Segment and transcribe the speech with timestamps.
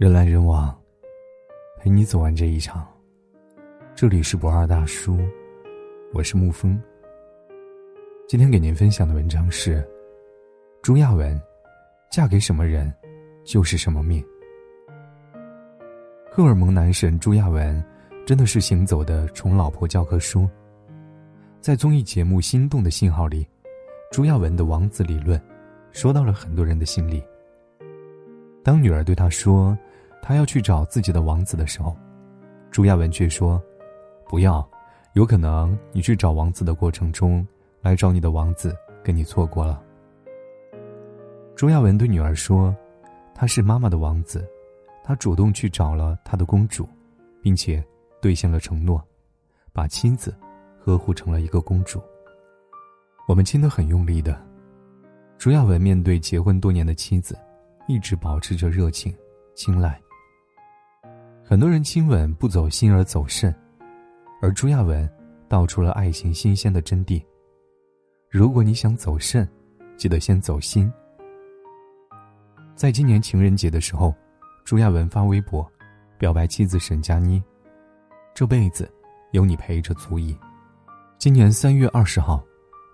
[0.00, 0.74] 人来人往，
[1.76, 2.88] 陪你走完这一场。
[3.94, 5.18] 这里是不二大叔，
[6.14, 6.82] 我是沐风。
[8.26, 9.86] 今天给您分享的文章是
[10.80, 11.38] 朱亚文：
[12.10, 12.90] 嫁给什么人，
[13.44, 14.24] 就是什么命。
[16.30, 17.84] 荷尔蒙男神朱亚文，
[18.24, 20.48] 真的是行走的宠老婆教科书。
[21.60, 23.46] 在综艺节目《心动的信号》里，
[24.10, 25.38] 朱亚文的王子理论，
[25.92, 27.22] 说到了很多人的心里。
[28.64, 29.76] 当女儿对他说。
[30.22, 31.96] 他要去找自己的王子的时候，
[32.70, 33.60] 朱亚文却说
[34.28, 34.66] ：“不要，
[35.14, 37.46] 有可能你去找王子的过程中，
[37.80, 39.82] 来找你的王子跟你错过了。”
[41.56, 42.74] 朱亚文对女儿说
[43.34, 44.48] ：“他是妈妈的王子，
[45.02, 46.88] 他主动去找了他的公主，
[47.42, 47.84] 并且
[48.20, 49.02] 兑现了承诺，
[49.72, 50.34] 把妻子
[50.78, 52.00] 呵护成了一个公主。
[53.26, 54.40] 我们亲得很用力的。”
[55.38, 57.36] 朱亚文面对结婚多年的妻子，
[57.88, 59.14] 一直保持着热情、
[59.54, 60.00] 青睐。
[61.50, 63.52] 很多人亲吻不走心而走肾，
[64.40, 65.10] 而朱亚文
[65.48, 67.20] 道出了爱情新鲜的真谛。
[68.30, 69.48] 如果你想走肾，
[69.96, 70.88] 记得先走心。
[72.76, 74.14] 在今年情人节的时候，
[74.64, 75.68] 朱亚文发微博，
[76.18, 77.42] 表白妻子沈佳妮
[78.32, 78.88] ：“这辈子
[79.32, 80.38] 有你陪着足矣。”
[81.18, 82.40] 今年三月二十号，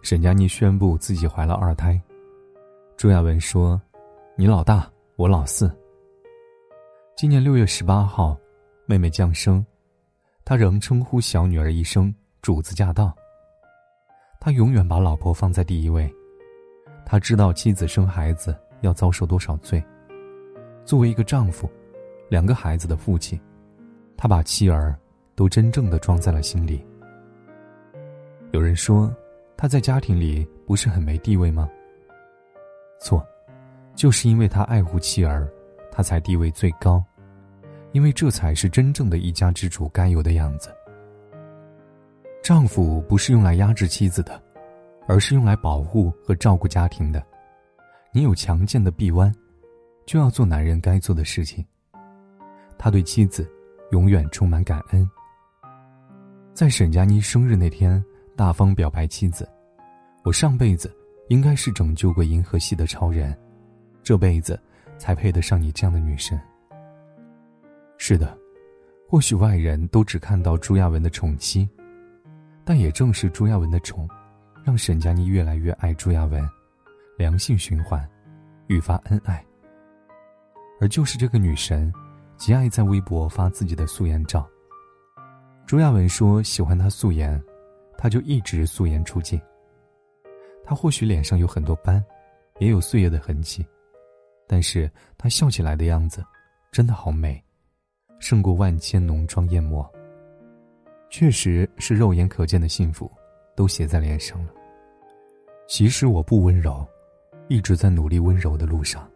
[0.00, 2.00] 沈佳妮宣布自己怀了二胎。
[2.96, 3.78] 朱亚文说
[4.34, 5.70] ：“你老大，我老四。”
[7.18, 8.34] 今年六月十八号。
[8.88, 9.64] 妹妹降生，
[10.44, 13.12] 他仍称呼小女儿一声“主子驾到”。
[14.38, 16.08] 他永远把老婆放在第一位，
[17.04, 19.84] 他知道妻子生孩子要遭受多少罪。
[20.84, 21.68] 作为一个丈夫，
[22.28, 23.40] 两个孩子的父亲，
[24.16, 24.96] 他把妻儿
[25.34, 26.80] 都真正的装在了心里。
[28.52, 29.12] 有人说，
[29.56, 31.68] 他在家庭里不是很没地位吗？
[33.00, 33.26] 错，
[33.96, 35.50] 就是因为他爱护妻儿，
[35.90, 37.04] 他才地位最高。
[37.92, 40.68] 因为这才是真正的一家之主该有的样子。
[42.42, 44.40] 丈夫不是用来压制妻子的，
[45.08, 47.24] 而是用来保护和照顾家庭的。
[48.12, 49.34] 你有强健的臂弯，
[50.06, 51.64] 就要做男人该做的事情。
[52.78, 53.50] 他对妻子
[53.90, 55.08] 永远充满感恩。
[56.54, 58.02] 在沈佳妮生日那天，
[58.36, 59.48] 大方表白妻子
[60.24, 60.94] ：“我上辈子
[61.28, 63.36] 应该是拯救过银河系的超人，
[64.02, 64.58] 这辈子
[64.98, 66.40] 才配得上你这样的女神。”
[67.98, 68.36] 是的，
[69.08, 71.68] 或许外人都只看到朱亚文的宠妻，
[72.64, 74.08] 但也正是朱亚文的宠，
[74.64, 76.46] 让沈佳妮越来越爱朱亚文，
[77.16, 78.06] 良性循环，
[78.66, 79.44] 愈发恩爱。
[80.78, 81.92] 而就是这个女神，
[82.36, 84.46] 极爱在微博发自己的素颜照。
[85.66, 87.42] 朱亚文说喜欢她素颜，
[87.96, 89.40] 她就一直素颜出镜。
[90.62, 92.04] 她或许脸上有很多斑，
[92.58, 93.64] 也有岁月的痕迹，
[94.46, 96.22] 但是她笑起来的样子，
[96.70, 97.42] 真的好美。
[98.18, 99.88] 胜过万千浓妆艳抹。
[101.08, 103.10] 确实是肉眼可见的幸福，
[103.54, 104.52] 都写在脸上了。
[105.68, 106.86] 其实我不温柔，
[107.48, 109.08] 一直在努力温柔的路上。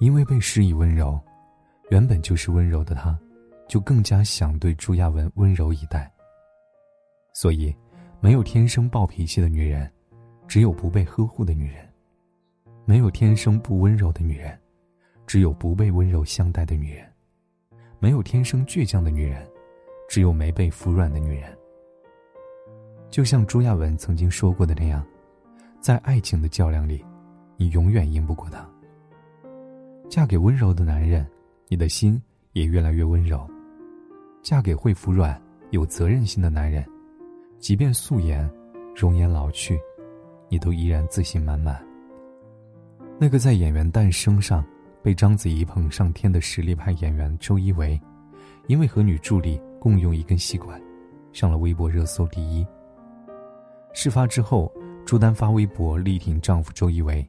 [0.00, 1.18] 因为被施以温柔，
[1.90, 3.18] 原本就是温柔的他，
[3.66, 6.12] 就更加想对朱亚文温柔以待。
[7.32, 7.74] 所以，
[8.20, 9.90] 没有天生暴脾气的女人，
[10.46, 11.82] 只有不被呵护的女人；
[12.84, 14.58] 没有天生不温柔的女人，
[15.26, 17.10] 只有不被温柔相待的女人。
[17.98, 19.46] 没有天生倔强的女人，
[20.08, 21.56] 只有没被服软的女人。
[23.10, 25.04] 就像朱亚文曾经说过的那样，
[25.80, 27.04] 在爱情的较量里，
[27.56, 28.68] 你永远赢不过他。
[30.08, 31.26] 嫁给温柔的男人，
[31.68, 32.20] 你的心
[32.52, 33.38] 也越来越温柔；
[34.42, 35.40] 嫁给会服软、
[35.70, 36.84] 有责任心的男人，
[37.58, 38.48] 即便素颜、
[38.94, 39.80] 容颜老去，
[40.48, 41.82] 你都依然自信满满。
[43.18, 44.64] 那个在演员诞生上。
[45.06, 47.96] 被章子怡捧上天的实力派演员周一围，
[48.66, 50.82] 因为和女助理共用一根吸管，
[51.32, 52.66] 上了微博热搜第一。
[53.92, 54.68] 事发之后，
[55.04, 57.24] 朱丹发微博力挺丈夫周一围，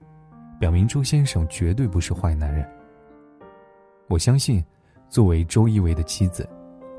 [0.60, 2.68] 表明周先生绝对不是坏男人。
[4.08, 4.66] 我相信，
[5.08, 6.50] 作为周一围的妻子，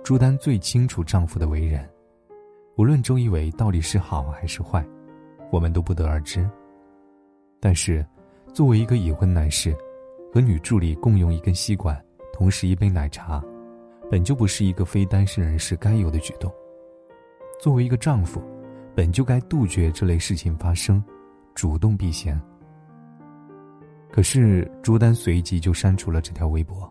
[0.05, 1.85] 朱丹最清楚丈夫的为人。
[2.77, 4.87] 无论周一围到底是好还是坏，
[5.51, 6.49] 我们都不得而知。
[7.59, 8.07] 但是，
[8.55, 9.77] 作为一个已婚男士，
[10.38, 12.00] 和女助理共用一根吸管，
[12.32, 13.43] 同时一杯奶茶，
[14.08, 16.49] 本就不是一个非单身人士该有的举动。
[17.61, 18.40] 作为一个丈夫，
[18.94, 21.02] 本就该杜绝这类事情发生，
[21.56, 22.40] 主动避嫌。
[24.12, 26.88] 可是朱丹随即就删除了这条微博，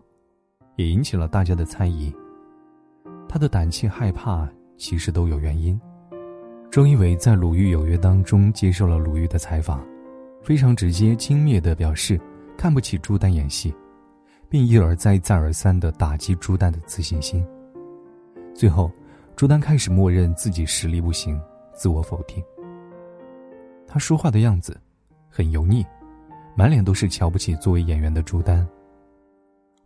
[0.76, 2.14] 也引起了大家的猜疑。
[3.30, 4.46] 他的胆怯害怕
[4.76, 5.80] 其实都有原因。
[6.70, 9.82] 周一围在《鲁豫有约》当中接受了鲁豫的采访，
[10.42, 12.20] 非常直接轻蔑的表示。
[12.58, 13.72] 看不起朱丹演戏，
[14.48, 17.46] 并一而再、再而三的打击朱丹的自信心。
[18.52, 18.90] 最后，
[19.36, 21.40] 朱丹开始默认自己实力不行，
[21.72, 22.42] 自我否定。
[23.86, 24.76] 他说话的样子
[25.30, 25.86] 很油腻，
[26.56, 28.66] 满脸都是瞧不起作为演员的朱丹。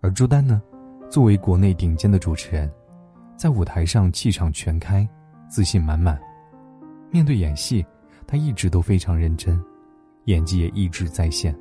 [0.01, 0.63] 而朱丹呢，
[1.11, 2.73] 作为国内顶尖的主持人，
[3.37, 5.07] 在舞台上气场全开，
[5.47, 6.19] 自信满满。
[7.11, 7.85] 面对演戏，
[8.27, 9.63] 他一直都非常认真，
[10.25, 11.55] 演技也一直在线。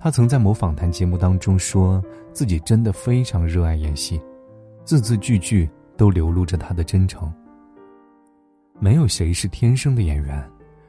[0.00, 2.02] 他曾在某访谈节目当中说
[2.32, 4.20] 自己真的非常热爱演戏。
[4.84, 7.30] 字字句句都流露着他的真诚。
[8.78, 10.48] 没有谁是天生的演员，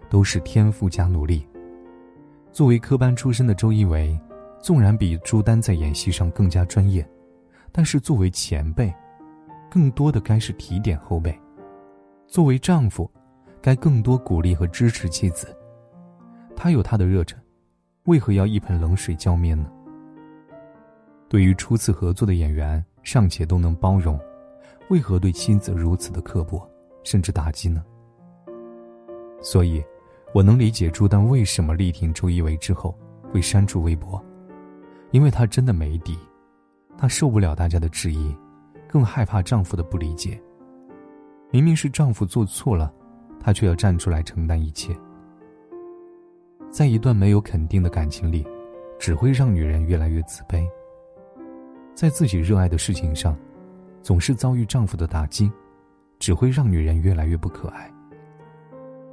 [0.10, 1.46] 都是天赋加努力。
[2.54, 4.18] 作为科班出身的周一围，
[4.62, 7.06] 纵然比朱丹在演戏上更加专业，
[7.72, 8.94] 但是作为前辈，
[9.72, 11.34] 更多的该是提点后辈；
[12.28, 13.10] 作为丈夫，
[13.60, 15.48] 该更多鼓励和支持妻子。
[16.56, 17.38] 他有他的热忱，
[18.10, 19.70] 为何要一盆冷水浇面呢？
[21.28, 22.84] 对于初次合作的演员。
[23.02, 24.20] 尚且都能包容，
[24.90, 26.70] 为何对妻子如此的刻薄，
[27.04, 27.84] 甚至打击呢？
[29.42, 29.82] 所以，
[30.34, 32.96] 我能理解朱丹为什么力挺周一围之后
[33.32, 34.22] 会删除微博，
[35.12, 36.20] 因为她真的没底，
[36.98, 38.36] 她受不了大家的质疑，
[38.88, 40.40] 更害怕丈夫的不理解。
[41.52, 42.94] 明明是丈夫做错了，
[43.40, 44.94] 她却要站出来承担一切。
[46.72, 48.46] 在一段没有肯定的感情里，
[49.00, 50.66] 只会让女人越来越自卑。
[51.96, 53.36] 在自己热爱的事情上，
[54.02, 55.52] 总是遭遇丈夫的打击，
[56.20, 57.92] 只会让女人越来越不可爱。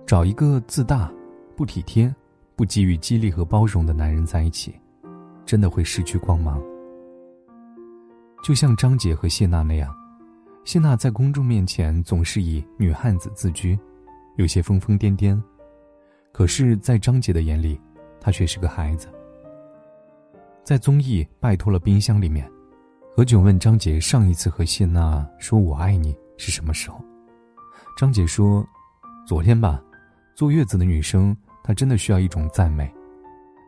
[0.06, 1.11] 找一个自大、
[1.56, 2.14] 不体贴、
[2.55, 4.75] 不给予激励和包容的男人在一起，
[5.44, 6.62] 真的会失去光芒。
[8.44, 9.93] 就像张杰和谢娜那样，
[10.64, 13.76] 谢娜在公众面前总是以女汉子自居，
[14.37, 15.41] 有些疯疯癫癫，
[16.36, 17.80] 可是，在张杰的眼里，
[18.20, 19.08] 她却是个孩子。
[20.62, 22.46] 在综艺《拜托了冰箱》里面。
[23.16, 27.02] 何炅问张杰：“上一次和谢娜说我爱你是什么时候？”
[27.96, 28.62] 张杰说
[29.26, 29.82] ：“昨天吧。”
[30.36, 31.34] 坐月子的女生，
[31.64, 32.94] 她真的需要一种赞美、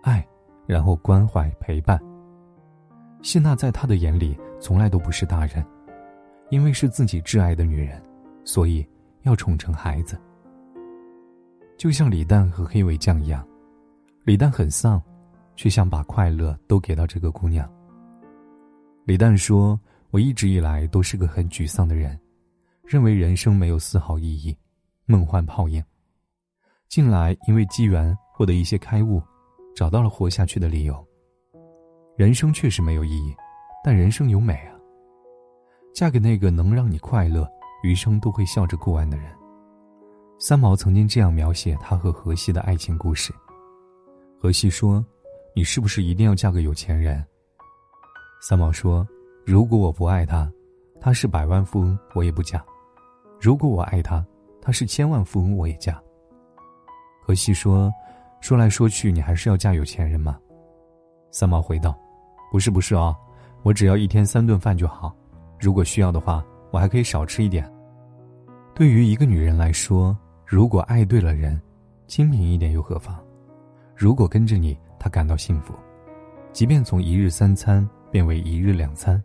[0.02, 0.22] 爱，
[0.66, 1.98] 然后关怀陪伴。
[3.22, 5.64] 谢娜在他的眼里从来都不是大人，
[6.50, 7.98] 因为是自己挚爱的女人，
[8.44, 8.86] 所以
[9.22, 10.20] 要宠成孩子。
[11.78, 13.46] 就像李诞和黑尾酱一样，
[14.25, 15.00] 李诞很丧，
[15.54, 17.72] 却想把快乐都给到这个姑娘。
[19.04, 19.78] 李诞说
[20.10, 22.19] ：“我一直以来都是个很沮丧的人，
[22.84, 24.58] 认为人生没有丝毫意义，
[25.06, 25.80] 梦幻泡影。
[26.88, 29.22] 近来因为机缘获得一些开悟，
[29.76, 31.06] 找到了活下去的理由。
[32.16, 33.32] 人生确实没有意义，
[33.84, 34.75] 但人生有美啊！
[35.94, 37.48] 嫁给那个能让你快乐、
[37.84, 39.32] 余生都会笑着过完的人。”
[40.40, 43.35] 三毛曾经这样描写他和荷西的爱情故事。
[44.40, 45.05] 荷西说
[45.52, 47.25] ：“你是不是一定要嫁个有钱人？”
[48.40, 49.06] 三毛说
[49.44, 50.49] ：“如果我不爱他，
[51.00, 52.61] 他是百万富翁，我也不嫁；
[53.40, 54.25] 如果我爱他，
[54.62, 56.00] 他是千万富翁，我也嫁。”
[57.20, 57.93] 荷西说
[58.40, 60.38] ：“说来说去，你还是要嫁有钱人吗。”
[61.32, 61.99] 三毛回道
[62.52, 63.12] ：“不是不是啊，
[63.64, 65.12] 我只要一天三顿饭就好。
[65.58, 67.69] 如果需要的话，我还可以少吃一点。
[68.73, 70.17] 对于一个女人来说，
[70.50, 71.60] 如果爱对了人，
[72.06, 73.14] 清贫一点又何妨？
[73.94, 75.74] 如果跟着你，他感到幸福，
[76.54, 79.23] 即便从一日三餐。”变为一日两餐，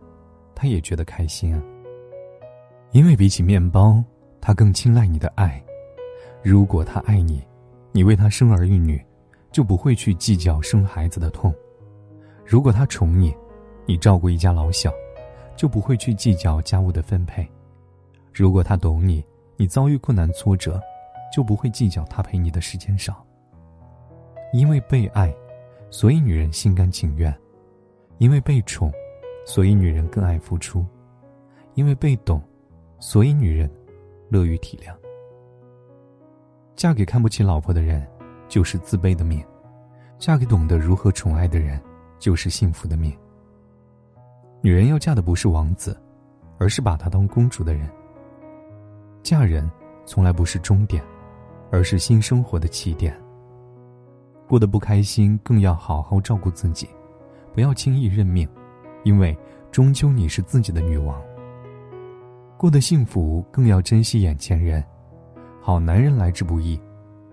[0.53, 1.63] 他也觉得开心啊。
[2.91, 4.03] 因为比起面包，
[4.41, 5.63] 他更青睐你的爱。
[6.43, 7.41] 如果他爱你，
[7.93, 9.01] 你为他生儿育女，
[9.53, 11.50] 就不会去计较生孩子的痛；
[12.45, 13.33] 如果他宠你，
[13.86, 14.91] 你照顾一家老小，
[15.55, 17.48] 就不会去计较家务的分配；
[18.33, 19.24] 如果他懂你，
[19.55, 20.77] 你遭遇困难挫折，
[21.33, 23.25] 就不会计较他陪你的时间少。
[24.53, 25.33] 因为被爱，
[25.89, 27.35] 所以女人心甘情愿。
[28.19, 28.93] 因为被宠，
[29.43, 30.85] 所以女人更爱付出；
[31.73, 32.39] 因为被懂，
[32.99, 33.67] 所以女人
[34.29, 34.95] 乐于体谅。
[36.75, 38.07] 嫁给看不起老婆的人，
[38.47, 39.41] 就是自卑的命；
[40.19, 41.81] 嫁给懂得如何宠爱的人，
[42.19, 43.11] 就是幸福的命。
[44.61, 45.99] 女人要嫁的不是王子，
[46.59, 47.89] 而是把她当公主的人。
[49.23, 49.69] 嫁人
[50.05, 51.03] 从来不是终点，
[51.74, 53.20] 而是新生活的起点。
[54.48, 56.88] 过得不开心，更要好好照顾自己。
[57.51, 58.48] 不要轻易认命，
[59.03, 59.36] 因为
[59.72, 61.20] 终究你是自己的女王。
[62.60, 64.84] 过得幸福，更要珍惜眼前人。
[65.60, 66.80] 好男人来之不易，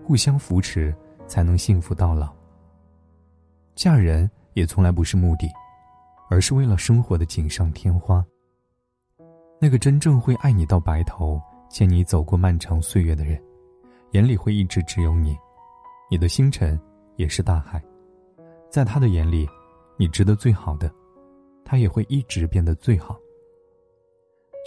[0.03, 0.91] 互相扶持
[1.27, 2.33] 才能幸福到老。
[3.75, 5.47] 嫁人也从来不是目的，
[6.31, 8.25] 而是为了生活的锦上添花。
[9.59, 13.39] 那个真正会爱你到白头，牵你走过漫长岁月的人，
[14.11, 15.37] 眼里会一直只有你。
[16.09, 16.79] 你的星辰
[17.15, 17.81] 也是大海，
[18.69, 19.47] 在他的眼里。
[19.97, 20.91] 你值得最好的，
[21.63, 23.15] 他也会一直变得最好。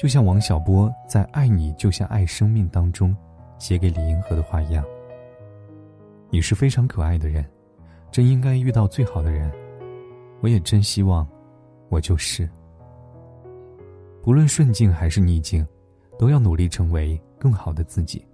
[0.00, 3.16] 就像王小波在《爱你就像爱生命》当中
[3.58, 4.84] 写给李银河的话一样
[6.30, 7.44] ：“你是非常可爱的人，
[8.12, 9.50] 真应该遇到最好的人。
[10.40, 11.26] 我也真希望，
[11.88, 12.48] 我就是。
[14.22, 15.66] 不论顺境还是逆境，
[16.16, 18.24] 都要努力成为更好的自己，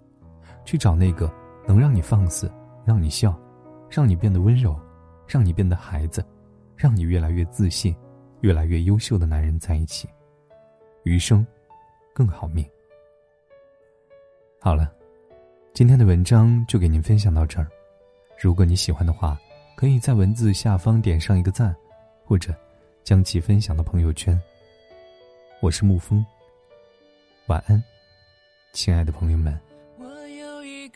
[0.70, 1.28] 去找那个
[1.66, 2.48] 能让你放肆、
[2.84, 3.36] 让你笑、
[3.90, 4.78] 让你变得温柔、
[5.26, 6.24] 让你变得孩子、
[6.76, 7.92] 让你越来越自信、
[8.42, 10.08] 越来越优秀的男人在一起。”
[11.02, 11.44] 余生，
[12.14, 12.64] 更好命。
[14.60, 14.94] 好了，
[15.74, 17.66] 今天的文章就给您分享到这儿。
[18.40, 19.36] 如果你喜欢的话，
[19.74, 21.74] 可以在文字下方点上一个赞，
[22.24, 22.54] 或者
[23.02, 24.40] 将其分享到朋友圈。
[25.60, 26.24] 我是沐风，
[27.48, 27.82] 晚安，
[28.72, 29.69] 亲爱的朋友们。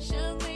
[0.00, 0.49] 想你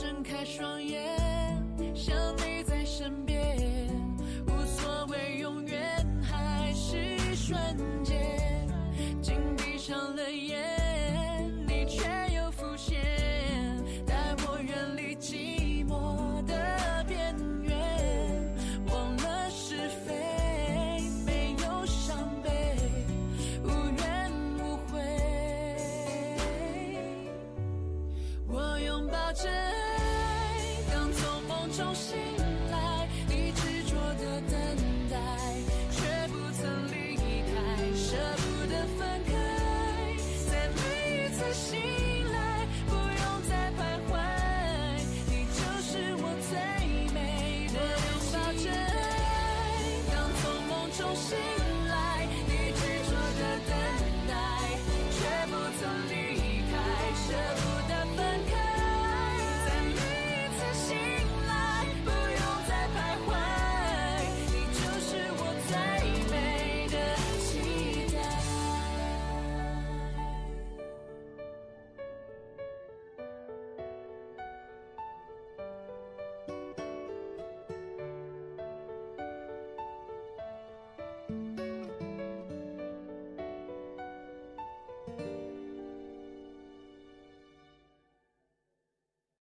[0.00, 1.02] 睁开双眼，
[1.92, 3.47] 想你在身边，